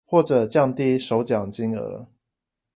[0.03, 2.07] 或者降低首獎金額